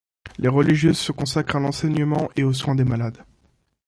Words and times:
Les 0.39 0.47
religieuses 0.49 0.97
se 0.97 1.11
consacrent 1.11 1.57
à 1.57 1.59
l'enseignement 1.59 2.27
et 2.35 2.41
aux 2.43 2.53
soins 2.53 2.73
des 2.73 2.83
malades. 2.83 3.23